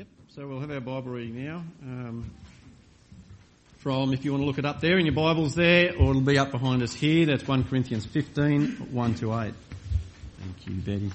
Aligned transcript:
Yep. 0.00 0.06
So 0.28 0.48
we'll 0.48 0.60
have 0.60 0.70
our 0.70 0.80
Bible 0.80 1.12
reading 1.12 1.44
now. 1.44 1.62
Um, 1.82 2.30
from, 3.80 4.14
if 4.14 4.24
you 4.24 4.30
want 4.30 4.40
to 4.40 4.46
look 4.46 4.56
it 4.56 4.64
up 4.64 4.80
there 4.80 4.96
in 4.96 5.04
your 5.04 5.14
Bibles 5.14 5.54
there, 5.54 5.94
or 5.94 6.08
it'll 6.08 6.22
be 6.22 6.38
up 6.38 6.52
behind 6.52 6.82
us 6.82 6.94
here. 6.94 7.26
That's 7.26 7.46
1 7.46 7.64
Corinthians 7.64 8.06
15, 8.06 8.92
1 8.92 9.14
to 9.16 9.38
8. 9.38 9.52
Thank 10.40 10.66
you, 10.66 10.72
Betty. 10.72 11.12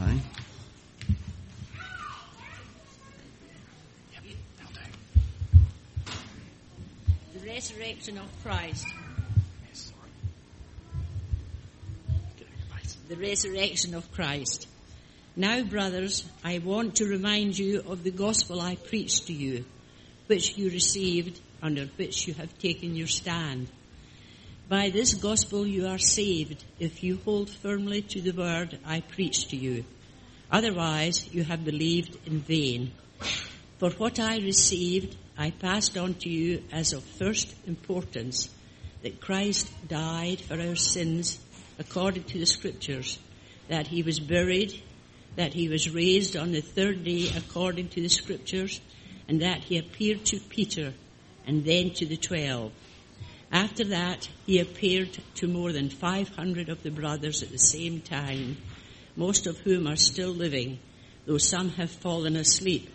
Okay. 0.00 0.20
The 7.34 7.44
resurrection 7.44 8.18
of 8.18 8.42
Christ. 8.44 8.86
The 13.08 13.16
resurrection 13.16 13.94
of 13.96 14.12
Christ. 14.12 14.68
Now, 15.36 15.62
brothers, 15.62 16.24
I 16.42 16.58
want 16.58 16.96
to 16.96 17.06
remind 17.06 17.56
you 17.56 17.84
of 17.86 18.02
the 18.02 18.10
gospel 18.10 18.60
I 18.60 18.74
preached 18.74 19.28
to 19.28 19.32
you, 19.32 19.64
which 20.26 20.58
you 20.58 20.70
received, 20.70 21.40
under 21.62 21.86
which 21.96 22.26
you 22.26 22.34
have 22.34 22.58
taken 22.58 22.96
your 22.96 23.06
stand. 23.06 23.68
By 24.68 24.90
this 24.90 25.14
gospel 25.14 25.64
you 25.64 25.86
are 25.86 25.98
saved 25.98 26.64
if 26.80 27.04
you 27.04 27.20
hold 27.24 27.48
firmly 27.48 28.02
to 28.02 28.20
the 28.20 28.32
word 28.32 28.78
I 28.84 29.00
preached 29.00 29.50
to 29.50 29.56
you. 29.56 29.84
Otherwise, 30.50 31.32
you 31.32 31.44
have 31.44 31.64
believed 31.64 32.18
in 32.26 32.40
vain. 32.40 32.90
For 33.78 33.90
what 33.90 34.18
I 34.18 34.38
received, 34.38 35.16
I 35.38 35.50
passed 35.50 35.96
on 35.96 36.14
to 36.14 36.28
you 36.28 36.64
as 36.72 36.92
of 36.92 37.04
first 37.04 37.54
importance, 37.68 38.50
that 39.02 39.20
Christ 39.20 39.70
died 39.88 40.40
for 40.40 40.60
our 40.60 40.76
sins 40.76 41.38
according 41.78 42.24
to 42.24 42.38
the 42.40 42.46
scriptures, 42.46 43.18
that 43.68 43.86
he 43.86 44.02
was 44.02 44.18
buried, 44.18 44.82
that 45.40 45.54
he 45.54 45.70
was 45.70 45.88
raised 45.88 46.36
on 46.36 46.52
the 46.52 46.60
third 46.60 47.02
day 47.02 47.30
according 47.34 47.88
to 47.88 48.02
the 48.02 48.10
scriptures, 48.10 48.78
and 49.26 49.40
that 49.40 49.64
he 49.64 49.78
appeared 49.78 50.22
to 50.22 50.38
Peter 50.38 50.92
and 51.46 51.64
then 51.64 51.88
to 51.88 52.04
the 52.04 52.18
twelve. 52.18 52.70
After 53.50 53.84
that, 53.84 54.28
he 54.44 54.58
appeared 54.58 55.16
to 55.36 55.48
more 55.48 55.72
than 55.72 55.88
500 55.88 56.68
of 56.68 56.82
the 56.82 56.90
brothers 56.90 57.42
at 57.42 57.50
the 57.50 57.56
same 57.58 58.02
time, 58.02 58.58
most 59.16 59.46
of 59.46 59.56
whom 59.60 59.86
are 59.86 59.96
still 59.96 60.28
living, 60.28 60.78
though 61.24 61.38
some 61.38 61.70
have 61.70 61.90
fallen 61.90 62.36
asleep. 62.36 62.90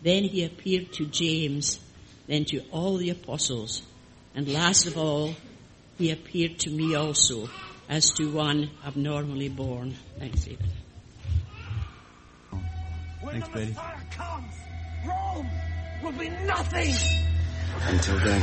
Then 0.00 0.22
he 0.22 0.44
appeared 0.44 0.92
to 0.92 1.06
James, 1.06 1.80
then 2.28 2.44
to 2.52 2.60
all 2.70 2.98
the 2.98 3.10
apostles, 3.10 3.82
and 4.32 4.46
last 4.46 4.86
of 4.86 4.96
all, 4.96 5.34
he 5.98 6.12
appeared 6.12 6.60
to 6.60 6.70
me 6.70 6.94
also, 6.94 7.50
as 7.88 8.12
to 8.12 8.30
one 8.30 8.70
abnormally 8.86 9.48
born. 9.48 9.96
Thanks, 10.20 10.44
David. 10.44 10.70
Thanks, 13.30 13.48
Betty. 13.48 13.66
Messiah 13.66 13.96
comes, 14.10 14.54
Rome 15.06 15.50
will 16.02 16.12
be 16.12 16.28
nothing. 16.46 16.94
Until 17.82 18.18
then. 18.20 18.42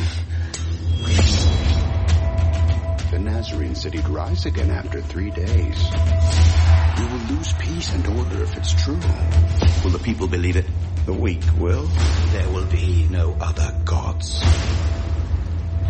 The 3.11 3.19
Nazarene 3.19 3.75
said 3.75 3.93
he'd 3.93 4.07
rise 4.09 4.45
again 4.45 4.69
after 4.69 5.01
three 5.01 5.31
days. 5.31 5.91
We 6.97 7.05
will 7.05 7.37
lose 7.37 7.53
peace 7.53 7.93
and 7.93 8.07
order 8.17 8.43
if 8.43 8.57
it's 8.57 8.83
true. 8.83 8.99
Will 9.83 9.91
the 9.91 10.01
people 10.03 10.27
believe 10.27 10.55
it? 10.55 10.65
The 11.05 11.13
weak 11.13 11.43
will. 11.57 11.87
There 12.31 12.49
will 12.49 12.65
be 12.65 13.07
no 13.09 13.35
other 13.39 13.79
gods. 13.85 14.41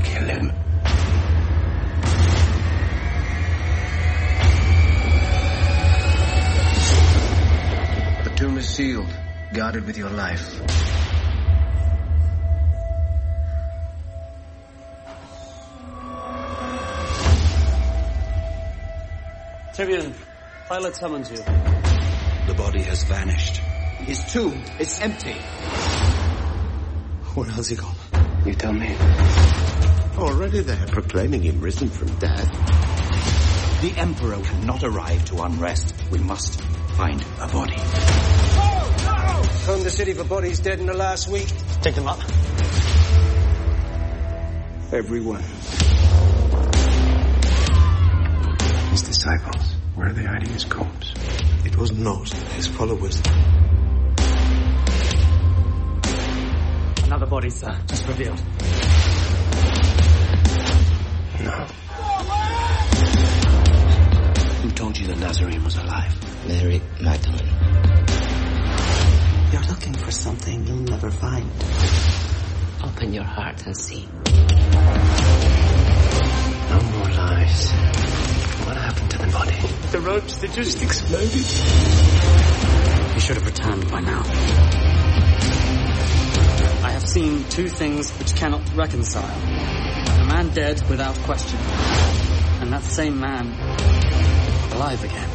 Kill 0.04 0.28
him. 0.28 0.65
The 8.56 8.62
tomb 8.62 8.70
is 8.70 8.74
sealed, 8.74 9.18
guarded 9.54 9.86
with 9.86 9.98
your 9.98 10.10
life. 10.12 10.62
Tribune, 19.74 20.14
Pilate 20.70 20.96
summons 20.96 21.32
you. 21.32 21.38
The 21.38 22.54
body 22.56 22.84
has 22.84 23.04
vanished. 23.04 23.58
His 24.08 24.24
tomb 24.32 24.64
is 24.80 25.02
empty. 25.02 25.36
Where 27.34 27.50
has 27.50 27.68
he 27.68 27.76
gone? 27.76 27.96
You 28.46 28.54
tell 28.54 28.72
me. 28.72 28.96
Already 30.18 30.62
they're 30.62 30.88
proclaiming 30.88 31.42
him 31.42 31.60
risen 31.60 31.90
from 31.90 32.08
death. 32.20 32.50
The 33.82 33.94
Emperor 33.98 34.42
cannot 34.42 34.82
arrive 34.86 35.26
to 35.26 35.42
unrest. 35.42 35.94
We 36.10 36.20
must 36.20 36.62
find 36.96 37.22
a 37.42 37.48
body. 37.50 38.35
Combed 39.66 39.82
the 39.82 39.90
city 39.90 40.14
for 40.14 40.24
bodies 40.24 40.60
dead 40.60 40.80
in 40.80 40.86
the 40.86 40.94
last 40.94 41.28
week. 41.28 41.48
Take 41.82 41.96
them 41.96 42.06
up. 42.06 42.20
Everyone. 44.94 45.42
His 48.92 49.02
disciples. 49.02 49.76
Where 49.96 50.10
are 50.10 50.14
they 50.14 50.24
hiding 50.24 50.50
his 50.50 50.66
corpse? 50.66 51.16
It 51.66 51.76
was 51.78 51.92
not 51.92 52.30
his 52.30 52.68
followers. 52.68 53.20
Another 57.06 57.26
body, 57.26 57.50
sir, 57.50 57.76
just 57.88 58.08
revealed. 58.08 58.40
No. 61.44 61.66
Who 64.62 64.70
told 64.74 64.96
you 64.96 65.08
the 65.08 65.16
Nazarene 65.16 65.64
was 65.64 65.78
alive? 65.78 66.48
Mary 66.48 66.84
Magdalene. 67.02 68.05
You're 69.66 69.74
looking 69.74 69.94
for 69.94 70.12
something 70.12 70.68
you'll 70.68 70.78
never 70.78 71.10
find. 71.10 71.50
Open 72.84 73.12
your 73.12 73.24
heart 73.24 73.66
and 73.66 73.76
see. 73.76 74.08
No 76.70 76.80
more 76.92 77.10
lies. 77.10 77.72
What 78.68 78.78
happened 78.78 79.10
to 79.10 79.18
the 79.18 79.28
body? 79.32 79.56
The 79.92 80.00
ropes, 80.02 80.36
they 80.36 80.50
just 80.50 80.84
exploded. 80.84 81.34
You 83.16 83.20
should 83.20 83.38
have 83.38 83.46
returned 83.48 83.90
by 83.90 84.02
now. 84.02 84.22
I 86.84 86.92
have 86.92 87.08
seen 87.10 87.44
two 87.46 87.68
things 87.68 88.12
which 88.20 88.36
cannot 88.36 88.62
reconcile. 88.76 89.36
A 90.22 90.26
man 90.26 90.50
dead 90.50 90.88
without 90.88 91.16
question. 91.24 91.58
And 92.62 92.72
that 92.72 92.84
same 92.84 93.20
man 93.20 93.48
alive 94.74 95.04
again. 95.04 95.35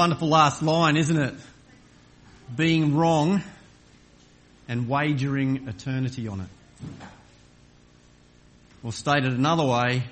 Wonderful 0.00 0.28
last 0.28 0.62
line, 0.62 0.96
isn't 0.96 1.20
it? 1.20 1.34
Being 2.56 2.96
wrong 2.96 3.42
and 4.66 4.88
wagering 4.88 5.68
eternity 5.68 6.26
on 6.26 6.40
it. 6.40 6.46
Or 8.82 8.94
stated 8.94 9.34
another 9.34 9.62
way, 9.62 10.04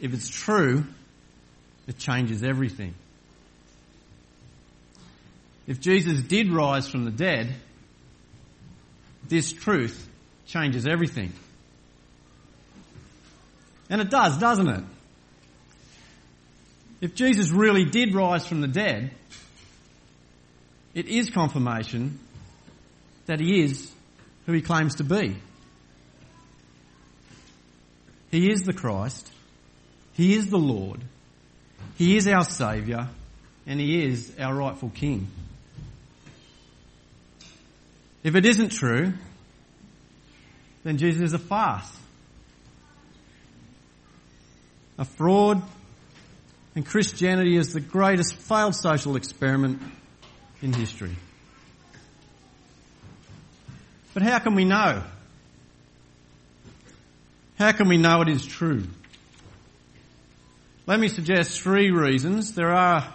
if 0.00 0.14
it's 0.14 0.30
true, 0.30 0.86
it 1.88 1.98
changes 1.98 2.42
everything. 2.42 2.94
If 5.66 5.82
Jesus 5.82 6.22
did 6.22 6.50
rise 6.50 6.88
from 6.88 7.04
the 7.04 7.10
dead, 7.10 7.54
this 9.28 9.52
truth 9.52 10.08
changes 10.46 10.86
everything. 10.86 11.34
And 13.90 14.00
it 14.00 14.08
does, 14.08 14.38
doesn't 14.38 14.68
it? 14.68 14.84
If 17.00 17.14
Jesus 17.14 17.50
really 17.50 17.84
did 17.84 18.14
rise 18.14 18.46
from 18.46 18.60
the 18.60 18.68
dead, 18.68 19.12
it 20.94 21.06
is 21.06 21.30
confirmation 21.30 22.18
that 23.26 23.40
he 23.40 23.62
is 23.62 23.90
who 24.46 24.52
he 24.52 24.60
claims 24.60 24.96
to 24.96 25.04
be. 25.04 25.36
He 28.30 28.50
is 28.50 28.62
the 28.62 28.72
Christ. 28.72 29.30
He 30.14 30.34
is 30.34 30.50
the 30.50 30.58
Lord. 30.58 31.00
He 31.96 32.16
is 32.16 32.28
our 32.28 32.44
Saviour. 32.44 33.08
And 33.66 33.80
he 33.80 34.04
is 34.04 34.32
our 34.38 34.54
rightful 34.54 34.90
King. 34.90 35.28
If 38.22 38.34
it 38.34 38.44
isn't 38.44 38.70
true, 38.70 39.14
then 40.84 40.98
Jesus 40.98 41.22
is 41.22 41.32
a 41.32 41.38
farce. 41.38 41.90
A 44.98 45.04
fraud, 45.04 45.62
and 46.80 46.88
Christianity 46.88 47.58
is 47.58 47.74
the 47.74 47.80
greatest 47.80 48.34
failed 48.36 48.74
social 48.74 49.14
experiment 49.14 49.82
in 50.62 50.72
history. 50.72 51.14
But 54.14 54.22
how 54.22 54.38
can 54.38 54.54
we 54.54 54.64
know? 54.64 55.02
How 57.58 57.72
can 57.72 57.86
we 57.86 57.98
know 57.98 58.22
it 58.22 58.30
is 58.30 58.46
true? 58.46 58.84
Let 60.86 60.98
me 60.98 61.08
suggest 61.08 61.60
three 61.60 61.90
reasons. 61.90 62.54
There 62.54 62.70
are 62.70 63.12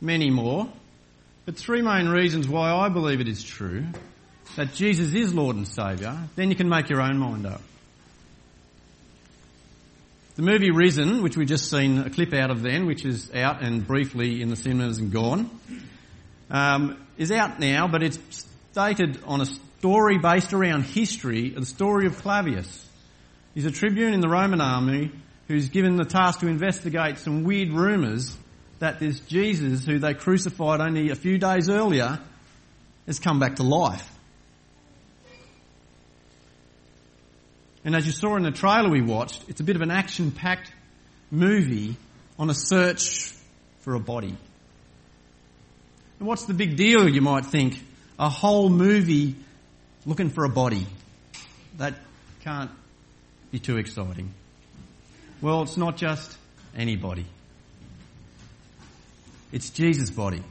many 0.00 0.30
more, 0.30 0.68
but 1.44 1.56
three 1.56 1.82
main 1.82 2.06
reasons 2.06 2.46
why 2.46 2.70
I 2.70 2.88
believe 2.88 3.20
it 3.20 3.26
is 3.26 3.42
true 3.42 3.84
that 4.54 4.74
Jesus 4.74 5.12
is 5.12 5.34
Lord 5.34 5.56
and 5.56 5.66
Saviour. 5.66 6.16
Then 6.36 6.50
you 6.50 6.56
can 6.56 6.68
make 6.68 6.88
your 6.88 7.00
own 7.00 7.18
mind 7.18 7.46
up. 7.46 7.62
The 10.34 10.42
movie 10.42 10.70
Risen, 10.70 11.22
which 11.22 11.36
we've 11.36 11.46
just 11.46 11.68
seen 11.68 11.98
a 11.98 12.08
clip 12.08 12.32
out 12.32 12.50
of 12.50 12.62
then, 12.62 12.86
which 12.86 13.04
is 13.04 13.30
out 13.34 13.62
and 13.62 13.86
briefly 13.86 14.40
in 14.40 14.48
the 14.48 14.56
cinemas 14.56 14.96
and 14.96 15.12
gone, 15.12 15.50
um, 16.50 16.96
is 17.18 17.30
out 17.30 17.60
now, 17.60 17.86
but 17.86 18.02
it's 18.02 18.18
stated 18.70 19.22
on 19.26 19.42
a 19.42 19.44
story 19.44 20.16
based 20.16 20.54
around 20.54 20.84
history, 20.84 21.50
the 21.50 21.66
story 21.66 22.06
of 22.06 22.16
Clavius. 22.22 22.82
He's 23.54 23.66
a 23.66 23.70
tribune 23.70 24.14
in 24.14 24.20
the 24.20 24.28
Roman 24.28 24.62
army 24.62 25.10
who's 25.48 25.68
given 25.68 25.96
the 25.96 26.06
task 26.06 26.40
to 26.40 26.48
investigate 26.48 27.18
some 27.18 27.44
weird 27.44 27.70
rumours 27.70 28.34
that 28.78 29.00
this 29.00 29.20
Jesus, 29.20 29.84
who 29.84 29.98
they 29.98 30.14
crucified 30.14 30.80
only 30.80 31.10
a 31.10 31.14
few 31.14 31.36
days 31.36 31.68
earlier, 31.68 32.18
has 33.06 33.18
come 33.18 33.38
back 33.38 33.56
to 33.56 33.64
life. 33.64 34.11
And 37.84 37.96
as 37.96 38.06
you 38.06 38.12
saw 38.12 38.36
in 38.36 38.42
the 38.44 38.52
trailer 38.52 38.88
we 38.88 39.02
watched, 39.02 39.44
it's 39.48 39.60
a 39.60 39.64
bit 39.64 39.76
of 39.76 39.82
an 39.82 39.90
action 39.90 40.30
packed 40.30 40.72
movie 41.30 41.96
on 42.38 42.48
a 42.48 42.54
search 42.54 43.34
for 43.80 43.94
a 43.94 44.00
body. 44.00 44.36
And 46.18 46.28
what's 46.28 46.44
the 46.44 46.54
big 46.54 46.76
deal, 46.76 47.08
you 47.08 47.20
might 47.20 47.46
think? 47.46 47.82
A 48.18 48.28
whole 48.28 48.68
movie 48.68 49.34
looking 50.06 50.30
for 50.30 50.44
a 50.44 50.48
body. 50.48 50.86
That 51.78 51.94
can't 52.42 52.70
be 53.50 53.58
too 53.58 53.78
exciting. 53.78 54.32
Well, 55.40 55.62
it's 55.62 55.76
not 55.76 55.96
just 55.96 56.36
anybody. 56.76 57.26
It's 59.50 59.70
Jesus' 59.70 60.10
body. 60.10 60.42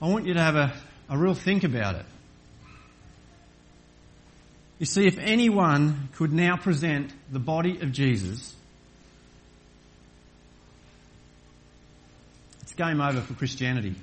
I 0.00 0.08
want 0.08 0.26
you 0.26 0.34
to 0.34 0.40
have 0.40 0.56
a, 0.56 0.74
a 1.08 1.16
real 1.16 1.34
think 1.34 1.62
about 1.62 1.94
it. 1.94 2.06
You 4.82 4.86
see, 4.86 5.06
if 5.06 5.16
anyone 5.16 6.08
could 6.16 6.32
now 6.32 6.56
present 6.56 7.12
the 7.30 7.38
body 7.38 7.78
of 7.82 7.92
Jesus, 7.92 8.52
it's 12.62 12.74
game 12.74 13.00
over 13.00 13.20
for 13.20 13.34
Christianity. 13.34 13.94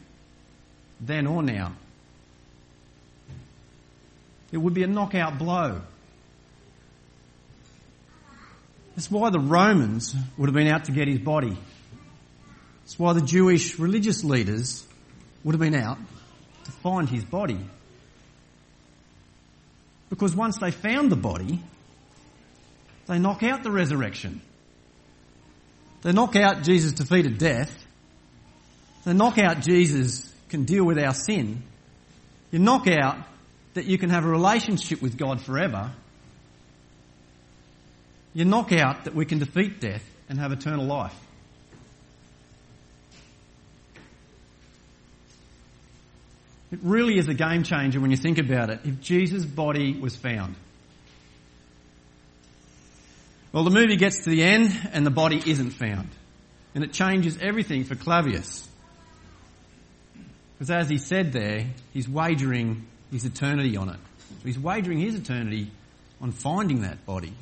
Then 1.02 1.28
or 1.28 1.44
now. 1.44 1.74
It 4.54 4.58
would 4.58 4.74
be 4.74 4.84
a 4.84 4.88
knockout 4.88 5.38
blow. 5.38 5.82
That's 8.96 9.12
why 9.12 9.32
the 9.32 9.40
Romans 9.42 10.16
would 10.38 10.48
have 10.48 10.56
been 10.56 10.68
out 10.68 10.86
to 10.86 10.94
get 10.94 11.10
his 11.10 11.20
body. 11.20 11.58
That's 12.84 12.98
why 12.98 13.12
the 13.12 13.22
Jewish 13.22 13.78
religious 13.80 14.24
leaders 14.24 14.88
would 15.44 15.56
have 15.56 15.60
been 15.60 15.76
out 15.76 15.98
to 16.64 16.72
find 16.72 17.10
his 17.10 17.26
body. 17.26 17.60
Because 20.10 20.36
once 20.36 20.58
they 20.58 20.72
found 20.72 21.12
the 21.12 21.16
body, 21.16 21.60
they 23.08 23.20
knock 23.20 23.44
out 23.44 23.64
the 23.64 23.72
resurrection. 23.72 24.42
They 26.02 26.12
knock 26.12 26.36
out 26.36 26.64
Jesus 26.64 26.94
defeated 26.94 27.38
death. 27.38 27.86
They 29.06 29.14
knock 29.14 29.38
out 29.38 29.62
Jesus 29.62 30.32
can 30.50 30.66
deal 30.66 30.84
with 30.84 30.98
our 30.98 31.14
sin. 31.14 31.64
You 32.52 32.60
knock 32.60 32.88
out 32.88 33.18
that 33.74 33.86
you 33.86 33.98
can 33.98 34.10
have 34.10 34.26
a 34.26 34.30
relationship 34.30 35.02
with 35.02 35.18
God 35.18 35.42
forever. 35.42 35.92
You 38.34 38.46
knock 38.46 38.72
out 38.72 39.06
that 39.06 39.16
we 39.16 39.26
can 39.26 39.40
defeat 39.40 39.80
death 39.80 40.04
and 40.28 40.40
have 40.40 40.52
eternal 40.52 40.86
life. 40.86 41.16
It 46.72 46.80
really 46.84 47.18
is 47.18 47.28
a 47.28 47.34
game 47.34 47.64
changer 47.64 48.00
when 48.00 48.12
you 48.12 48.18
think 48.18 48.38
about 48.38 48.70
it. 48.70 48.82
If 48.84 49.02
Jesus' 49.02 49.46
body 49.46 49.98
was 50.00 50.16
found. 50.16 50.56
Well, 53.52 53.64
the 53.64 53.72
movie 53.72 53.96
gets 53.96 54.24
to 54.26 54.30
the 54.30 54.44
end 54.44 54.78
and 54.94 55.06
the 55.06 55.12
body 55.12 55.42
isn't 55.44 55.72
found. 55.72 56.10
And 56.76 56.84
it 56.84 56.94
changes 56.94 57.38
everything 57.42 57.84
for 57.84 57.96
Clavius. 57.96 58.68
Because 60.54 60.70
as 60.70 60.90
he 60.90 61.00
said 61.00 61.32
there, 61.32 61.66
he's 61.94 62.08
wagering 62.08 62.86
his 63.12 63.26
eternity 63.26 63.76
on 63.76 63.90
it. 63.90 64.00
He's 64.44 64.60
wagering 64.60 65.00
his 65.00 65.16
eternity 65.16 65.72
on 66.22 66.32
finding 66.32 66.82
that 66.82 67.06
body 67.06 67.34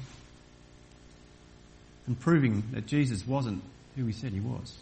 and 2.06 2.18
proving 2.18 2.64
that 2.72 2.86
Jesus 2.86 3.28
wasn't 3.28 3.62
who 3.96 4.06
he 4.06 4.14
said 4.14 4.32
he 4.32 4.40
was. 4.40 4.74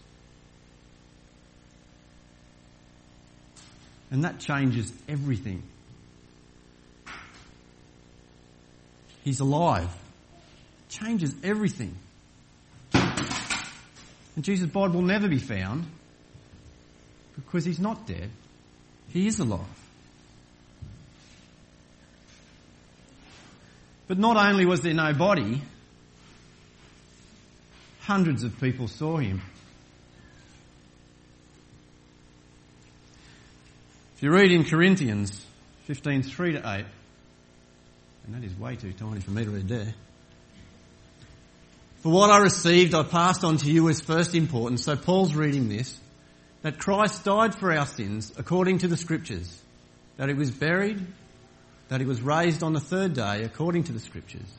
And 4.11 4.23
that 4.23 4.39
changes 4.39 4.91
everything. 5.07 5.63
He's 9.23 9.39
alive. 9.39 9.89
Changes 10.89 11.33
everything. 11.43 11.95
And 12.93 14.43
Jesus' 14.43 14.69
body 14.69 14.93
will 14.93 15.01
never 15.01 15.27
be 15.27 15.39
found 15.39 15.85
because 17.35 17.65
he's 17.65 17.79
not 17.79 18.05
dead. 18.05 18.29
He 19.09 19.27
is 19.27 19.39
alive. 19.39 19.61
But 24.07 24.19
not 24.19 24.37
only 24.37 24.65
was 24.65 24.81
there 24.81 24.93
no 24.93 25.13
body, 25.13 25.61
hundreds 28.01 28.43
of 28.43 28.59
people 28.59 28.87
saw 28.87 29.17
him. 29.17 29.41
If 34.15 34.23
you 34.23 34.31
read 34.31 34.49
in 34.49 34.63
Corinthians 34.63 35.45
15, 35.87 36.23
3 36.23 36.53
to 36.53 36.59
8, 36.59 36.85
and 38.25 38.35
that 38.35 38.45
is 38.45 38.57
way 38.57 38.77
too 38.77 38.93
tiny 38.93 39.19
for 39.19 39.31
me 39.31 39.43
to 39.43 39.51
read 39.51 39.67
there. 39.67 39.93
For 41.97 42.13
what 42.13 42.29
I 42.29 42.37
received, 42.37 42.95
I 42.95 43.03
passed 43.03 43.43
on 43.43 43.57
to 43.57 43.69
you 43.69 43.89
as 43.89 43.99
first 43.99 44.33
importance. 44.33 44.85
So 44.85 44.95
Paul's 44.95 45.35
reading 45.35 45.67
this, 45.67 45.99
that 46.61 46.79
Christ 46.79 47.25
died 47.25 47.55
for 47.55 47.73
our 47.73 47.85
sins 47.85 48.31
according 48.37 48.77
to 48.79 48.87
the 48.87 48.95
scriptures, 48.95 49.61
that 50.15 50.29
he 50.29 50.33
was 50.33 50.49
buried, 50.49 51.05
that 51.89 51.99
he 51.99 52.05
was 52.05 52.21
raised 52.21 52.63
on 52.63 52.71
the 52.71 52.79
third 52.79 53.15
day 53.15 53.43
according 53.43 53.83
to 53.85 53.91
the 53.91 53.99
scriptures. 53.99 54.49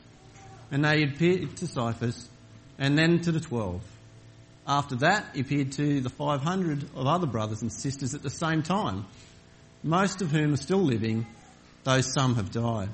And 0.69 0.85
they 0.85 1.01
appeared 1.01 1.57
to 1.57 1.65
Cephas 1.65 2.29
and 2.77 2.95
then 2.95 3.21
to 3.21 3.31
the 3.31 3.39
twelve. 3.39 3.81
After 4.67 4.97
that, 4.97 5.29
he 5.33 5.41
appeared 5.41 5.71
to 5.73 6.01
the 6.01 6.09
500 6.09 6.83
of 6.95 7.07
other 7.07 7.25
brothers 7.25 7.63
and 7.63 7.71
sisters 7.71 8.13
at 8.13 8.21
the 8.21 8.29
same 8.29 8.61
time, 8.61 9.05
most 9.87 10.21
of 10.21 10.31
whom 10.31 10.53
are 10.53 10.57
still 10.57 10.83
living, 10.83 11.25
though 11.83 12.01
some 12.01 12.35
have 12.35 12.51
died. 12.51 12.89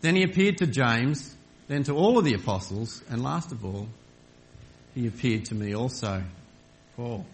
Then 0.00 0.16
he 0.16 0.24
appeared 0.24 0.58
to 0.58 0.66
James, 0.66 1.34
then 1.68 1.84
to 1.84 1.94
all 1.94 2.18
of 2.18 2.24
the 2.24 2.34
apostles, 2.34 3.02
and 3.08 3.22
last 3.22 3.52
of 3.52 3.64
all, 3.64 3.88
he 4.94 5.06
appeared 5.06 5.46
to 5.46 5.54
me 5.54 5.74
also, 5.74 6.22
Paul. 6.96 7.24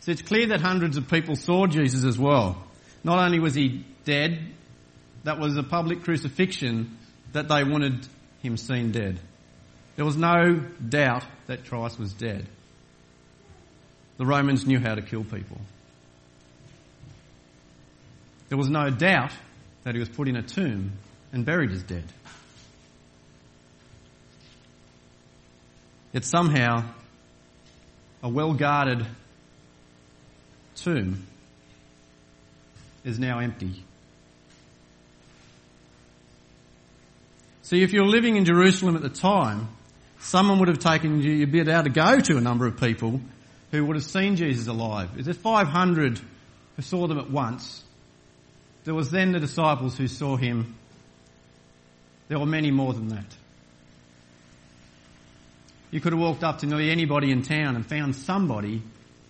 So 0.00 0.10
it's 0.12 0.22
clear 0.22 0.48
that 0.48 0.60
hundreds 0.60 0.96
of 0.96 1.08
people 1.08 1.36
saw 1.36 1.66
Jesus 1.66 2.04
as 2.04 2.18
well. 2.18 2.64
Not 3.02 3.18
only 3.18 3.38
was 3.38 3.54
he 3.54 3.84
dead, 4.04 4.40
that 5.24 5.38
was 5.38 5.56
a 5.56 5.62
public 5.62 6.02
crucifixion 6.02 6.98
that 7.32 7.48
they 7.48 7.64
wanted 7.64 8.06
him 8.42 8.56
seen 8.56 8.92
dead. 8.92 9.18
There 9.96 10.04
was 10.04 10.16
no 10.16 10.60
doubt 10.88 11.24
that 11.46 11.66
Christ 11.66 11.98
was 11.98 12.12
dead. 12.12 12.46
The 14.18 14.26
Romans 14.26 14.66
knew 14.66 14.78
how 14.78 14.94
to 14.94 15.02
kill 15.02 15.24
people. 15.24 15.60
There 18.48 18.58
was 18.58 18.68
no 18.68 18.90
doubt 18.90 19.32
that 19.84 19.94
he 19.94 20.00
was 20.00 20.08
put 20.08 20.28
in 20.28 20.36
a 20.36 20.42
tomb 20.42 20.92
and 21.32 21.44
buried 21.44 21.72
as 21.72 21.82
dead. 21.82 22.04
Yet 26.12 26.24
somehow, 26.24 26.84
a 28.22 28.28
well 28.28 28.54
guarded 28.54 29.04
tomb 30.76 31.26
is 33.04 33.18
now 33.18 33.38
empty. 33.38 33.84
See, 37.62 37.82
if 37.82 37.92
you're 37.92 38.06
living 38.06 38.36
in 38.36 38.44
Jerusalem 38.44 38.94
at 38.94 39.02
the 39.02 39.08
time, 39.08 39.68
someone 40.20 40.60
would 40.60 40.68
have 40.68 40.78
taken 40.78 41.20
you, 41.20 41.32
you'd 41.32 41.50
be 41.50 41.60
able 41.60 41.82
to 41.82 41.90
go 41.90 42.20
to 42.20 42.36
a 42.36 42.40
number 42.40 42.66
of 42.66 42.80
people 42.80 43.20
who 43.72 43.84
would 43.84 43.96
have 43.96 44.04
seen 44.04 44.36
Jesus 44.36 44.68
alive. 44.68 45.18
Is 45.18 45.24
there 45.24 45.34
500 45.34 46.20
who 46.76 46.82
saw 46.82 47.08
them 47.08 47.18
at 47.18 47.28
once? 47.28 47.82
There 48.86 48.94
was 48.94 49.10
then 49.10 49.32
the 49.32 49.40
disciples 49.40 49.98
who 49.98 50.06
saw 50.06 50.36
him. 50.36 50.76
There 52.28 52.38
were 52.38 52.46
many 52.46 52.70
more 52.70 52.94
than 52.94 53.08
that. 53.08 53.26
You 55.90 56.00
could 56.00 56.12
have 56.12 56.22
walked 56.22 56.44
up 56.44 56.60
to 56.60 56.66
nearly 56.66 56.90
anybody 56.90 57.32
in 57.32 57.42
town 57.42 57.74
and 57.74 57.84
found 57.84 58.14
somebody 58.14 58.82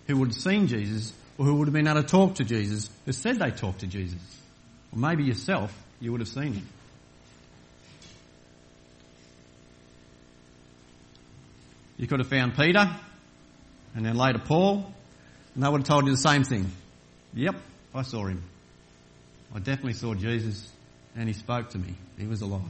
who 0.05 0.17
would 0.17 0.27
have 0.29 0.37
seen 0.37 0.67
Jesus 0.67 1.11
or 1.39 1.45
who 1.45 1.55
would 1.55 1.67
have 1.67 1.73
been 1.73 1.87
able 1.87 2.03
to 2.03 2.07
talk 2.07 2.35
to 2.35 2.43
Jesus 2.43 2.91
who 3.05 3.11
said 3.11 3.39
they 3.39 3.49
talked 3.49 3.79
to 3.79 3.87
Jesus. 3.87 4.19
Or 4.93 4.99
maybe 4.99 5.23
yourself, 5.23 5.73
you 5.99 6.11
would 6.11 6.21
have 6.21 6.29
seen 6.29 6.53
him. 6.53 6.67
You 11.97 12.05
could 12.05 12.19
have 12.19 12.29
found 12.29 12.55
Peter, 12.55 12.95
and 13.95 14.05
then 14.05 14.15
later 14.15 14.37
Paul, 14.37 14.85
and 15.55 15.63
they 15.63 15.67
would 15.67 15.81
have 15.81 15.87
told 15.87 16.05
you 16.05 16.11
the 16.11 16.17
same 16.17 16.43
thing. 16.43 16.71
Yep, 17.33 17.55
I 17.95 18.03
saw 18.03 18.25
him. 18.25 18.43
I 19.53 19.59
definitely 19.59 19.93
saw 19.93 20.13
Jesus, 20.13 20.69
and 21.15 21.27
he 21.27 21.33
spoke 21.33 21.69
to 21.69 21.77
me. 21.77 21.95
He 22.17 22.27
was 22.27 22.41
alive. 22.41 22.61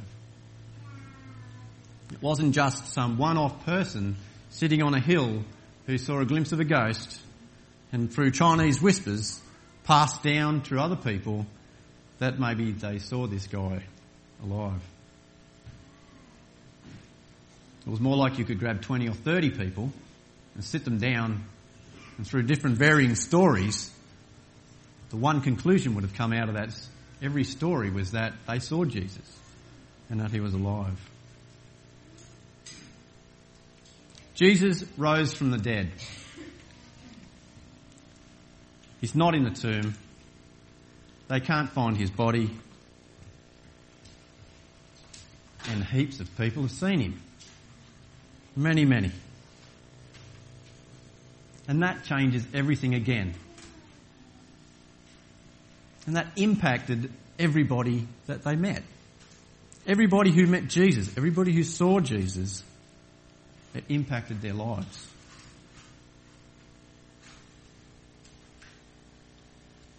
It 2.12 2.22
wasn't 2.22 2.56
just 2.56 2.94
some 2.94 3.18
one-off 3.18 3.66
person 3.66 4.16
sitting 4.50 4.82
on 4.82 4.94
a 4.94 5.00
hill 5.00 5.44
who 5.86 5.98
saw 5.98 6.20
a 6.20 6.26
glimpse 6.26 6.52
of 6.52 6.60
a 6.60 6.66
ghost 6.66 7.20
and 7.92 8.12
through 8.12 8.32
Chinese 8.32 8.82
whispers 8.82 9.40
passed 9.84 10.24
down 10.24 10.62
to 10.64 10.80
other 10.80 10.96
people 10.96 11.46
that 12.20 12.40
maybe 12.40 12.72
they 12.72 13.00
saw 13.00 13.28
this 13.28 13.48
guy 13.48 13.84
alive. 14.44 14.82
It 17.86 17.90
was 17.90 18.00
more 18.00 18.18
like 18.18 18.38
you 18.38 18.46
could 18.46 18.60
grab 18.60 18.82
20 18.82 19.08
or 19.08 19.14
30 19.14 19.52
people 19.52 19.92
and 20.56 20.64
sit 20.64 20.84
them 20.84 20.98
down 20.98 21.46
and 22.18 22.28
through 22.28 22.44
different 22.44 22.78
varying 22.78 23.16
stories, 23.16 23.92
the 25.10 25.18
one 25.18 25.42
conclusion 25.42 25.96
would 25.96 26.04
have 26.04 26.14
come 26.14 26.34
out 26.34 26.50
of 26.50 26.56
that 26.56 26.70
every 27.22 27.44
story 27.44 27.90
was 27.90 28.12
that 28.12 28.34
they 28.48 28.60
saw 28.60 28.86
Jesus 28.86 29.40
and 30.10 30.20
that 30.20 30.32
he 30.32 30.40
was 30.40 30.54
alive. 30.54 30.98
Jesus 34.36 34.84
rose 34.98 35.34
from 35.34 35.52
the 35.52 35.58
dead. 35.58 35.92
He's 39.02 39.16
not 39.16 39.34
in 39.34 39.44
the 39.44 39.52
tomb. 39.52 39.96
They 41.28 41.40
can't 41.40 41.70
find 41.70 41.98
his 41.98 42.10
body. 42.10 42.50
And 45.70 45.84
heaps 45.84 46.20
of 46.20 46.38
people 46.38 46.64
have 46.64 46.72
seen 46.72 47.00
him. 47.00 47.22
Many, 48.56 48.86
many. 48.86 49.12
And 51.68 51.84
that 51.84 52.06
changes 52.06 52.46
everything 52.54 52.94
again. 52.96 53.34
And 56.08 56.16
that 56.16 56.28
impacted 56.38 57.12
everybody 57.38 58.08
that 58.26 58.44
they 58.44 58.56
met. 58.56 58.82
Everybody 59.86 60.32
who 60.32 60.48
met 60.48 60.68
Jesus, 60.68 61.16
everybody 61.18 61.52
who 61.52 61.64
saw 61.64 62.00
Jesus, 62.00 62.64
it 63.76 63.84
impacted 63.90 64.42
their 64.42 64.54
lives. 64.54 65.08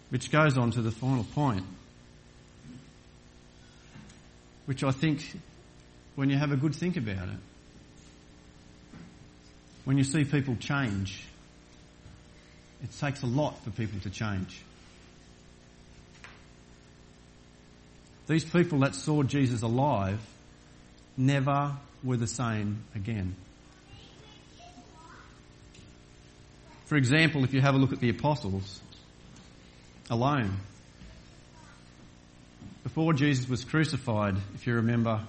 Which 0.09 0.31
goes 0.31 0.57
on 0.57 0.71
to 0.71 0.81
the 0.81 0.91
final 0.91 1.23
point, 1.23 1.63
which 4.65 4.83
I 4.83 4.91
think 4.91 5.23
when 6.15 6.31
you 6.31 6.37
have 6.37 6.51
a 6.51 6.57
good 6.57 6.75
think 6.75 6.97
about 6.97 7.29
it, 7.29 7.39
when 9.85 9.97
you 9.97 10.03
see 10.03 10.23
people 10.23 10.55
change, 10.55 11.23
it 12.83 12.89
takes 12.99 13.21
a 13.21 13.27
lot 13.27 13.63
for 13.63 13.69
people 13.69 13.99
to 14.01 14.09
change. 14.09 14.61
These 18.29 18.45
people 18.45 18.81
that 18.81 18.93
saw 18.93 19.23
Jesus 19.23 19.63
alive 19.63 20.21
never 21.17 21.75
were 22.03 22.15
the 22.15 22.27
same 22.27 22.83
again. 22.93 23.35
For 26.85 26.95
example, 26.95 27.43
if 27.43 27.55
you 27.55 27.61
have 27.61 27.73
a 27.73 27.79
look 27.79 27.91
at 27.91 27.99
the 27.99 28.09
apostles 28.09 28.81
alone, 30.11 30.57
before 32.83 33.13
Jesus 33.13 33.49
was 33.49 33.63
crucified, 33.63 34.35
if 34.53 34.67
you 34.67 34.75
remember, 34.75 35.21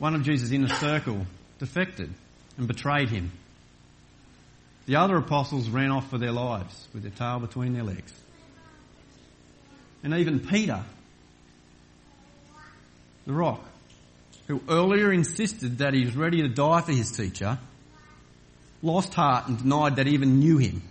one 0.00 0.16
of 0.16 0.24
Jesus' 0.24 0.50
inner 0.50 0.66
circle 0.66 1.24
defected 1.60 2.12
and 2.58 2.66
betrayed 2.66 3.10
him. 3.10 3.30
The 4.86 4.96
other 4.96 5.16
apostles 5.18 5.68
ran 5.68 5.92
off 5.92 6.10
for 6.10 6.18
their 6.18 6.32
lives 6.32 6.88
with 6.92 7.04
their 7.04 7.12
tail 7.12 7.38
between 7.38 7.74
their 7.74 7.84
legs. 7.84 8.12
And 10.04 10.12
even 10.14 10.38
Peter, 10.38 10.84
the 13.26 13.32
rock, 13.32 13.64
who 14.46 14.60
earlier 14.68 15.10
insisted 15.10 15.78
that 15.78 15.94
he 15.94 16.04
was 16.04 16.14
ready 16.14 16.42
to 16.42 16.48
die 16.48 16.82
for 16.82 16.92
his 16.92 17.10
teacher, 17.10 17.58
lost 18.82 19.14
heart 19.14 19.48
and 19.48 19.56
denied 19.56 19.96
that 19.96 20.06
he 20.06 20.12
even 20.12 20.38
knew 20.38 20.58
him. 20.58 20.82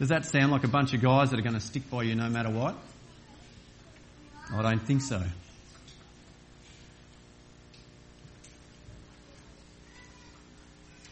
Does 0.00 0.08
that 0.08 0.24
sound 0.24 0.50
like 0.50 0.64
a 0.64 0.68
bunch 0.68 0.94
of 0.94 1.00
guys 1.00 1.30
that 1.30 1.38
are 1.38 1.42
going 1.42 1.54
to 1.54 1.60
stick 1.60 1.88
by 1.88 2.02
you 2.02 2.16
no 2.16 2.28
matter 2.28 2.50
what? 2.50 2.74
I 4.52 4.62
don't 4.62 4.82
think 4.82 5.00
so. 5.00 5.22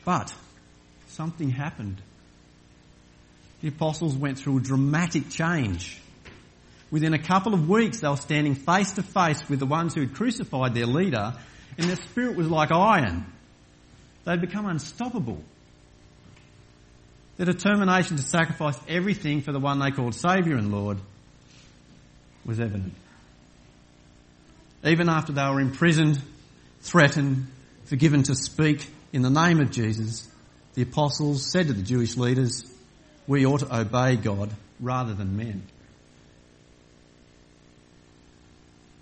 But 0.04 0.34
something 1.06 1.50
happened. 1.50 2.02
The 3.60 3.68
apostles 3.68 4.16
went 4.16 4.38
through 4.38 4.58
a 4.58 4.60
dramatic 4.60 5.28
change. 5.28 6.00
Within 6.90 7.14
a 7.14 7.18
couple 7.18 7.54
of 7.54 7.68
weeks, 7.68 8.00
they 8.00 8.08
were 8.08 8.16
standing 8.16 8.54
face 8.54 8.92
to 8.92 9.02
face 9.02 9.48
with 9.48 9.60
the 9.60 9.66
ones 9.66 9.94
who 9.94 10.00
had 10.00 10.14
crucified 10.14 10.74
their 10.74 10.86
leader, 10.86 11.34
and 11.78 11.88
their 11.88 11.96
spirit 11.96 12.36
was 12.36 12.48
like 12.48 12.72
iron. 12.72 13.26
They'd 14.24 14.40
become 14.40 14.66
unstoppable. 14.66 15.42
Their 17.36 17.46
determination 17.46 18.16
to 18.16 18.22
sacrifice 18.22 18.78
everything 18.88 19.40
for 19.40 19.52
the 19.52 19.60
one 19.60 19.78
they 19.78 19.90
called 19.90 20.14
Saviour 20.14 20.58
and 20.58 20.70
Lord 20.70 20.98
was 22.44 22.60
evident. 22.60 22.94
Even 24.84 25.08
after 25.08 25.32
they 25.32 25.44
were 25.44 25.60
imprisoned, 25.60 26.20
threatened, 26.80 27.46
forgiven 27.84 28.22
to 28.24 28.34
speak 28.34 28.88
in 29.12 29.22
the 29.22 29.30
name 29.30 29.60
of 29.60 29.70
Jesus, 29.70 30.28
the 30.74 30.82
apostles 30.82 31.50
said 31.50 31.68
to 31.68 31.72
the 31.72 31.82
Jewish 31.82 32.16
leaders, 32.16 32.64
we 33.30 33.46
ought 33.46 33.60
to 33.60 33.72
obey 33.72 34.16
God 34.16 34.50
rather 34.80 35.14
than 35.14 35.36
men. 35.36 35.62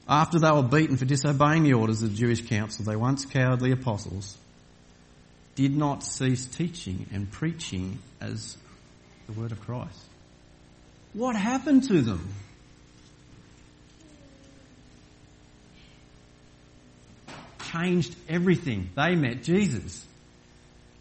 After 0.06 0.38
they 0.38 0.50
were 0.50 0.62
beaten 0.62 0.98
for 0.98 1.06
disobeying 1.06 1.62
the 1.62 1.72
orders 1.72 2.02
of 2.02 2.10
the 2.10 2.16
Jewish 2.16 2.46
council, 2.46 2.84
they 2.84 2.94
once 2.94 3.24
cowardly 3.24 3.72
apostles 3.72 4.36
did 5.54 5.74
not 5.74 6.04
cease 6.04 6.44
teaching 6.44 7.06
and 7.10 7.30
preaching 7.32 8.00
as 8.20 8.58
the 9.28 9.32
word 9.32 9.50
of 9.50 9.62
Christ. 9.62 9.98
What 11.14 11.34
happened 11.34 11.84
to 11.84 12.02
them? 12.02 12.28
Changed 17.72 18.14
everything. 18.28 18.90
They 18.94 19.14
met 19.14 19.42
Jesus. 19.42 20.04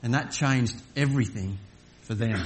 And 0.01 0.13
that 0.13 0.31
changed 0.31 0.77
everything 0.95 1.57
for 2.03 2.13
them. 2.13 2.41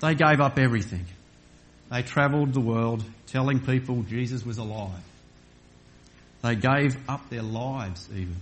They 0.00 0.14
gave 0.14 0.40
up 0.40 0.58
everything. 0.58 1.06
They 1.90 2.02
travelled 2.02 2.52
the 2.52 2.60
world 2.60 3.04
telling 3.26 3.60
people 3.60 4.02
Jesus 4.02 4.44
was 4.44 4.58
alive. 4.58 5.02
They 6.42 6.56
gave 6.56 6.96
up 7.08 7.30
their 7.30 7.42
lives 7.42 8.08
even 8.12 8.36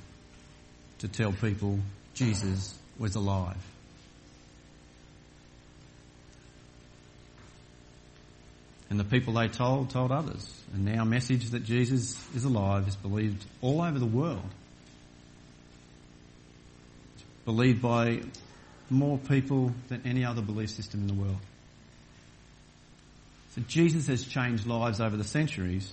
to 0.98 1.08
tell 1.08 1.32
people 1.32 1.78
Jesus 2.14 2.76
was 2.98 3.14
alive. 3.14 3.56
And 8.90 9.00
the 9.00 9.04
people 9.04 9.32
they 9.32 9.48
told 9.48 9.88
told 9.88 10.12
others. 10.12 10.52
And 10.74 10.84
now 10.84 11.04
message 11.04 11.50
that 11.50 11.64
Jesus 11.64 12.22
is 12.34 12.44
alive 12.44 12.86
is 12.88 12.96
believed 12.96 13.42
all 13.62 13.80
over 13.80 13.98
the 13.98 14.04
world. 14.04 14.44
It's 17.14 17.24
believed 17.46 17.80
by 17.80 18.20
more 18.92 19.18
people 19.18 19.72
than 19.88 20.02
any 20.04 20.24
other 20.24 20.42
belief 20.42 20.70
system 20.70 21.00
in 21.00 21.06
the 21.06 21.14
world. 21.14 21.38
So 23.54 23.62
Jesus 23.68 24.06
has 24.06 24.24
changed 24.24 24.66
lives 24.66 25.00
over 25.00 25.16
the 25.16 25.24
centuries 25.24 25.90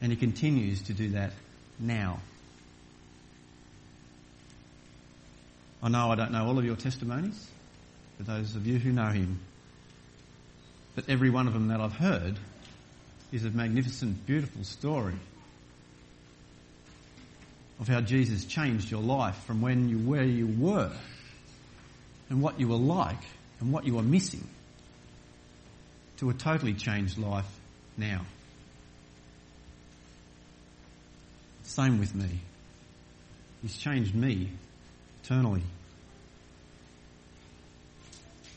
and 0.00 0.10
he 0.10 0.16
continues 0.16 0.82
to 0.82 0.92
do 0.92 1.10
that 1.10 1.32
now. 1.78 2.20
I 5.82 5.88
know 5.88 6.12
I 6.12 6.14
don't 6.14 6.32
know 6.32 6.46
all 6.46 6.58
of 6.58 6.64
your 6.64 6.76
testimonies, 6.76 7.50
for 8.16 8.22
those 8.22 8.54
of 8.54 8.66
you 8.66 8.78
who 8.78 8.92
know 8.92 9.08
him. 9.08 9.40
But 10.94 11.08
every 11.08 11.30
one 11.30 11.46
of 11.48 11.54
them 11.54 11.68
that 11.68 11.80
I've 11.80 11.96
heard 11.96 12.36
is 13.32 13.44
a 13.44 13.50
magnificent, 13.50 14.26
beautiful 14.26 14.62
story 14.62 15.14
of 17.80 17.88
how 17.88 18.00
Jesus 18.00 18.44
changed 18.44 18.90
your 18.90 19.02
life 19.02 19.36
from 19.44 19.60
when 19.60 19.88
you 19.88 19.98
where 19.98 20.22
you 20.22 20.46
were 20.46 20.92
and 22.32 22.40
what 22.40 22.58
you 22.58 22.66
were 22.66 22.76
like 22.76 23.22
and 23.60 23.70
what 23.70 23.84
you 23.84 23.94
were 23.94 24.02
missing 24.02 24.48
to 26.16 26.30
a 26.30 26.32
totally 26.32 26.72
changed 26.72 27.18
life 27.18 27.44
now. 27.98 28.22
Same 31.64 31.98
with 31.98 32.14
me. 32.14 32.40
He's 33.60 33.76
changed 33.76 34.14
me 34.14 34.48
eternally. 35.22 35.62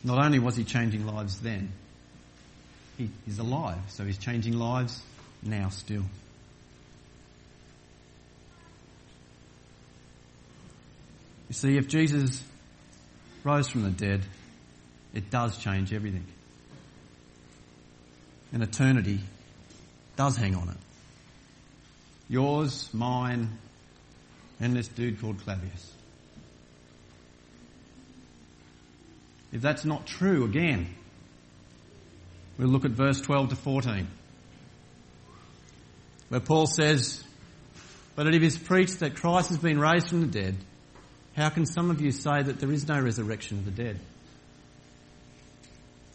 Not 0.06 0.24
only 0.24 0.40
was 0.40 0.56
he 0.56 0.64
changing 0.64 1.06
lives 1.06 1.42
then, 1.42 1.70
he 2.98 3.10
is 3.28 3.40
alive, 3.40 3.80
so 3.90 4.06
he's 4.06 4.18
changing 4.18 4.58
lives 4.58 5.02
now 5.44 5.68
still. 5.68 6.06
You 11.50 11.54
see, 11.56 11.76
if 11.76 11.90
Jesus 11.90 12.42
rose 13.46 13.70
from 13.70 13.84
the 13.84 13.92
dead, 13.92 14.22
it 15.14 15.30
does 15.30 15.58
change 15.58 15.94
everything. 15.94 16.26
And 18.52 18.64
eternity 18.64 19.20
does 20.18 20.36
hang 20.36 20.56
on 20.56 20.70
it. 20.70 20.78
Yours, 22.28 22.90
mine, 22.92 23.58
and 24.60 24.76
this 24.76 24.88
dude 24.88 25.22
called 25.22 25.38
Clavius. 25.46 25.92
If 29.54 29.62
that's 29.62 29.86
not 29.86 30.08
true, 30.08 30.44
again, 30.44 30.96
we'll 32.58 32.68
look 32.68 32.84
at 32.84 32.92
verse 32.92 33.22
12 33.22 33.50
to 33.50 33.56
14, 33.56 34.08
where 36.30 36.42
Paul 36.42 36.66
says, 36.66 37.24
But 38.16 38.28
if 38.28 38.34
it 38.34 38.44
is 38.44 38.58
preached 38.58 39.00
that 39.02 39.16
Christ 39.16 39.50
has 39.50 39.60
been 39.60 39.80
raised 39.80 40.10
from 40.10 40.22
the 40.22 40.28
dead, 40.28 40.56
how 41.36 41.50
can 41.50 41.66
some 41.66 41.92
of 41.92 42.02
you 42.02 42.12
say 42.12 42.42
that 42.42 42.60
there 42.60 42.72
is 42.72 42.88
no 42.88 43.00
resurrection 43.00 43.58
of 43.60 43.66
the 43.66 43.72
dead? 43.72 44.00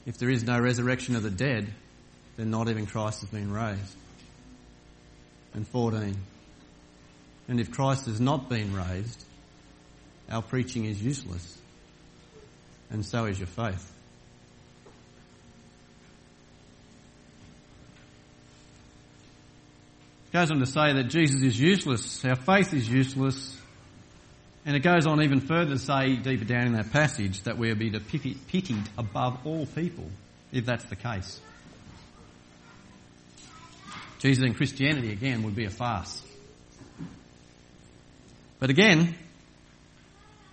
If 0.06 0.18
there 0.18 0.30
is 0.30 0.44
no 0.44 0.58
resurrection 0.58 1.14
of 1.14 1.22
the 1.22 1.30
dead, 1.30 1.72
then 2.36 2.50
not 2.50 2.68
even 2.68 2.86
Christ 2.86 3.20
has 3.20 3.30
been 3.30 3.52
raised. 3.52 3.96
And 5.52 5.66
14. 5.68 6.16
And 7.48 7.60
if 7.60 7.70
Christ 7.70 8.06
has 8.06 8.20
not 8.20 8.48
been 8.48 8.74
raised, 8.74 9.22
our 10.30 10.42
preaching 10.42 10.84
is 10.84 11.02
useless, 11.02 11.58
and 12.88 13.04
so 13.04 13.24
is 13.26 13.38
your 13.38 13.48
faith. 13.48 13.92
It 20.28 20.32
goes 20.32 20.52
on 20.52 20.60
to 20.60 20.66
say 20.66 20.92
that 20.92 21.08
Jesus 21.08 21.42
is 21.42 21.60
useless, 21.60 22.24
our 22.24 22.36
faith 22.36 22.72
is 22.72 22.88
useless, 22.88 23.59
and 24.70 24.76
it 24.76 24.84
goes 24.84 25.04
on 25.04 25.20
even 25.20 25.40
further 25.40 25.72
to 25.72 25.78
say, 25.80 26.14
deeper 26.14 26.44
down 26.44 26.68
in 26.68 26.74
that 26.74 26.92
passage, 26.92 27.42
that 27.42 27.58
we 27.58 27.72
are 27.72 27.74
be 27.74 27.90
pitied 27.90 28.88
above 28.96 29.44
all 29.44 29.66
people, 29.66 30.08
if 30.52 30.64
that's 30.64 30.84
the 30.84 30.94
case. 30.94 31.40
Jesus 34.20 34.44
and 34.44 34.56
Christianity, 34.56 35.10
again, 35.10 35.42
would 35.42 35.56
be 35.56 35.64
a 35.64 35.70
farce. 35.70 36.22
But 38.60 38.70
again, 38.70 39.16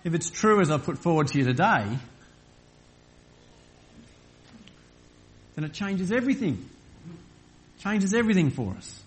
if 0.02 0.14
it's 0.14 0.30
true 0.30 0.60
as 0.60 0.72
I 0.72 0.78
put 0.78 0.98
forward 0.98 1.28
to 1.28 1.38
you 1.38 1.44
today, 1.44 1.86
then 5.54 5.62
it 5.62 5.72
changes 5.72 6.10
everything. 6.10 6.68
Changes 7.84 8.12
everything 8.14 8.50
for 8.50 8.74
us. 8.74 9.00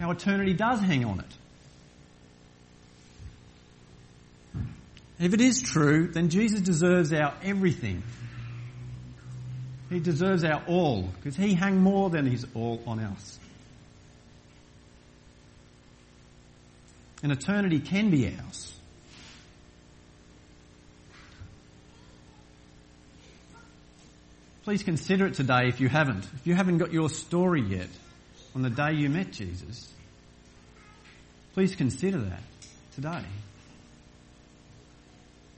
Our 0.00 0.12
eternity 0.12 0.52
does 0.52 0.78
hang 0.78 1.04
on 1.04 1.18
it. 1.18 1.34
If 5.20 5.34
it 5.34 5.40
is 5.40 5.60
true, 5.60 6.08
then 6.08 6.28
Jesus 6.28 6.60
deserves 6.60 7.12
our 7.12 7.34
everything. 7.42 8.02
He 9.90 10.00
deserves 10.00 10.44
our 10.44 10.62
all, 10.66 11.02
because 11.16 11.34
he 11.34 11.54
hung 11.54 11.78
more 11.78 12.10
than 12.10 12.26
his 12.26 12.46
all 12.54 12.82
on 12.86 13.00
us. 13.00 13.38
And 17.22 17.32
eternity 17.32 17.80
can 17.80 18.10
be 18.10 18.26
ours. 18.28 18.74
Please 24.62 24.82
consider 24.82 25.26
it 25.26 25.34
today 25.34 25.68
if 25.68 25.80
you 25.80 25.88
haven't. 25.88 26.28
If 26.36 26.46
you 26.46 26.54
haven't 26.54 26.78
got 26.78 26.92
your 26.92 27.08
story 27.08 27.62
yet 27.62 27.88
on 28.54 28.62
the 28.62 28.70
day 28.70 28.92
you 28.92 29.08
met 29.08 29.32
Jesus, 29.32 29.90
please 31.54 31.74
consider 31.74 32.18
that 32.18 32.42
today. 32.94 33.24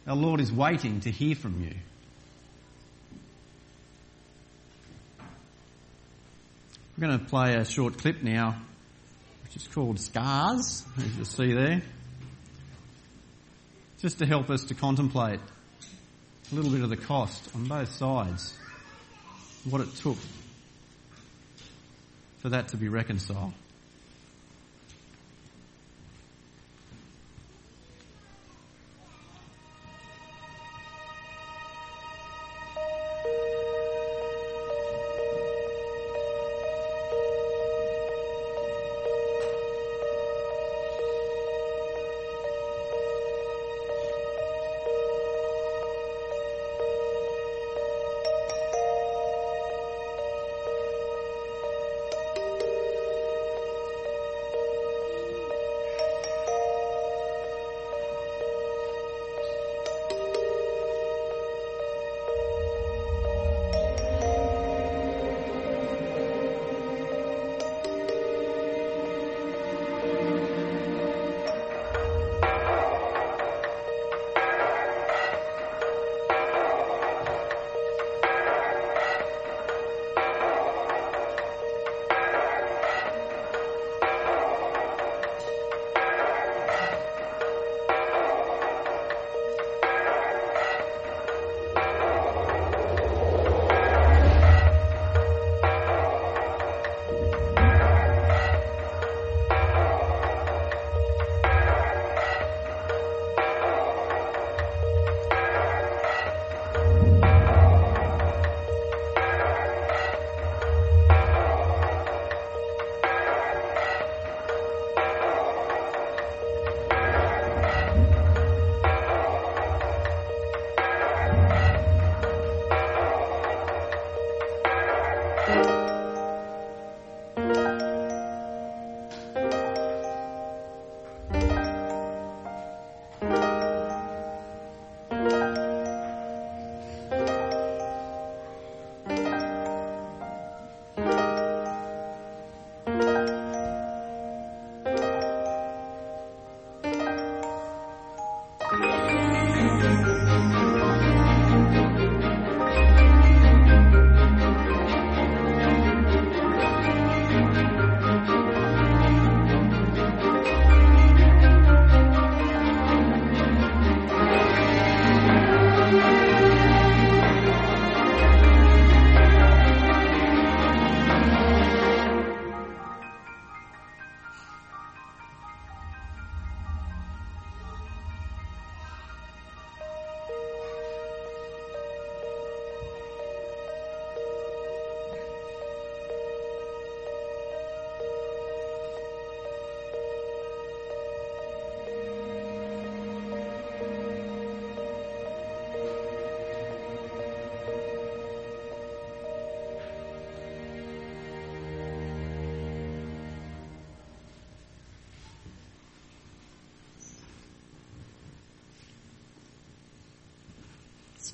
Our 0.07 0.17
Lord 0.17 0.41
is 0.41 0.51
waiting 0.51 1.01
to 1.01 1.11
hear 1.11 1.35
from 1.35 1.63
you. 1.63 1.75
We're 6.97 7.07
going 7.07 7.19
to 7.19 7.25
play 7.25 7.55
a 7.55 7.65
short 7.65 7.99
clip 7.99 8.23
now, 8.23 8.57
which 9.45 9.57
is 9.57 9.69
called 9.69 10.01
Scars, 10.01 10.85
as 10.97 11.17
you'll 11.17 11.25
see 11.27 11.53
there, 11.53 11.83
just 14.01 14.19
to 14.19 14.27
help 14.27 14.49
us 14.49 14.65
to 14.65 14.75
contemplate 14.75 15.41
a 16.51 16.55
little 16.55 16.71
bit 16.71 16.83
of 16.83 16.91
the 16.91 16.97
cost 16.97 17.49
on 17.55 17.67
both 17.67 17.93
sides, 17.93 18.59
what 19.69 19.83
it 19.83 19.95
took 19.97 20.19
for 22.39 22.49
that 22.49 22.69
to 22.69 22.79
be 22.79 22.89
reconciled. 22.89 23.53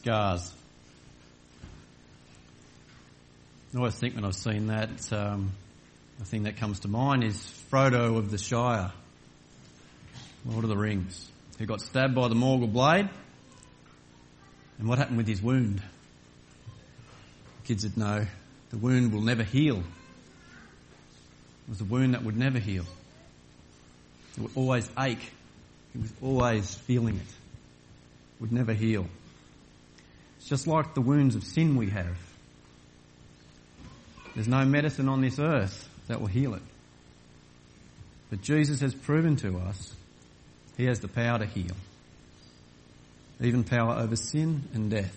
Scars. 0.07 0.55
I 3.75 3.77
always 3.77 3.97
think 3.97 4.15
when 4.15 4.25
I've 4.25 4.37
seen 4.37 4.69
that, 4.69 5.13
um, 5.13 5.51
the 6.21 6.25
thing 6.25 6.45
that 6.45 6.59
comes 6.59 6.79
to 6.81 6.89
mind 6.89 7.25
is 7.25 7.37
Frodo 7.73 8.17
of 8.17 8.31
the 8.31 8.39
Shire, 8.39 8.93
Lord 10.45 10.63
of 10.63 10.71
the 10.71 10.77
Rings, 10.77 11.29
who 11.59 11.67
got 11.67 11.81
stabbed 11.81 12.15
by 12.15 12.29
the 12.29 12.37
Morgul 12.37 12.73
blade. 12.73 13.09
And 14.79 14.89
what 14.89 14.99
happened 14.99 15.17
with 15.17 15.27
his 15.27 15.43
wound? 15.43 15.83
The 17.63 17.67
Kids 17.67 17.83
that 17.83 17.97
know 17.97 18.29
the 18.71 18.79
wound 18.79 19.13
will 19.13 19.23
never 19.23 19.43
heal. 19.43 19.79
It 19.79 21.69
was 21.69 21.81
a 21.81 21.85
wound 21.85 22.15
that 22.15 22.23
would 22.23 22.37
never 22.37 22.61
heal. 22.61 22.85
It 24.37 24.43
would 24.43 24.53
always 24.55 24.89
ache. 24.97 25.33
He 25.93 25.99
was 25.99 26.13
always 26.23 26.77
feeling 26.77 27.17
it. 27.17 27.35
Would 28.39 28.53
never 28.53 28.73
heal. 28.73 29.09
It's 30.47 30.51
just 30.63 30.69
like 30.69 30.95
the 30.95 31.01
wounds 31.01 31.35
of 31.35 31.43
sin 31.43 31.75
we 31.75 31.91
have. 31.91 32.17
There's 34.37 34.47
no 34.47 34.65
medicine 34.65 35.09
on 35.09 35.21
this 35.21 35.41
earth 35.41 35.89
that 36.07 36.21
will 36.21 36.29
heal 36.29 36.55
it. 36.55 36.63
But 38.31 38.43
Jesus 38.43 38.81
has 38.81 38.95
proven 38.95 39.35
to 39.39 39.59
us 39.59 39.93
he 40.77 40.85
has 40.85 41.01
the 41.01 41.09
power 41.09 41.41
to 41.41 41.47
heal. 41.47 41.75
Even 43.41 43.65
power 43.65 43.95
over 43.95 44.15
sin 44.15 44.63
and 44.73 44.89
death. 44.89 45.17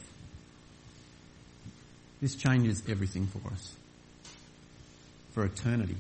This 2.21 2.33
changes 2.33 2.81
everything 2.89 3.27
for 3.27 3.53
us. 3.53 3.75
For 5.33 5.45
eternity. 5.45 5.97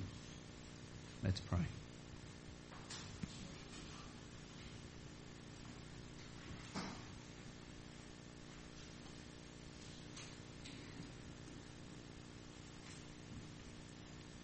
Let's 1.23 1.39
pray. 1.39 1.67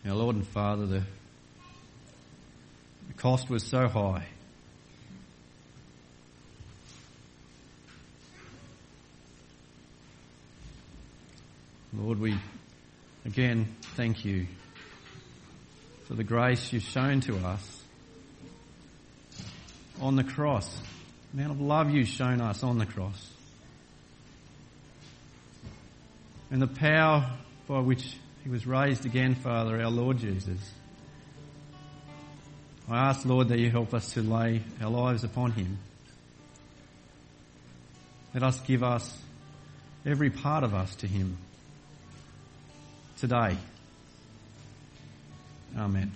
Our 0.07 0.13
Lord 0.13 0.35
and 0.35 0.45
Father, 0.47 0.85
the, 0.85 1.03
the 3.07 3.13
cost 3.15 3.49
was 3.49 3.63
so 3.63 3.87
high. 3.87 4.27
Lord, 11.91 12.19
we 12.19 12.37
again 13.25 13.67
thank 13.95 14.23
you 14.23 14.45
for 16.07 16.13
the 16.13 16.23
grace 16.23 16.71
you've 16.71 16.83
shown 16.83 17.21
to 17.21 17.37
us 17.37 17.81
on 19.99 20.15
the 20.15 20.23
cross. 20.23 20.71
The 21.33 21.41
amount 21.41 21.59
of 21.59 21.65
love 21.65 21.89
you've 21.89 22.09
shown 22.09 22.41
us 22.41 22.61
on 22.61 22.77
the 22.77 22.85
cross. 22.85 23.27
And 26.51 26.61
the 26.61 26.67
power 26.67 27.31
by 27.67 27.79
which 27.79 28.17
he 28.45 28.51
was 28.51 28.67
raised 28.67 29.07
again, 29.07 29.33
Father, 29.33 29.81
our 29.81 29.89
Lord 29.89 30.19
Jesus. 30.19 30.59
I 32.87 33.09
ask, 33.09 33.25
Lord, 33.25 33.47
that 33.47 33.57
you 33.57 33.71
help 33.71 33.91
us 33.95 34.13
to 34.13 34.21
lay 34.21 34.61
our 34.79 34.91
lives 34.91 35.23
upon 35.23 35.51
him. 35.51 35.79
Let 38.35 38.43
us 38.43 38.59
give 38.61 38.83
us 38.83 39.17
every 40.05 40.29
part 40.29 40.63
of 40.63 40.75
us 40.75 40.95
to 40.97 41.07
him 41.07 41.39
today. 43.17 43.57
Amen. 45.75 46.11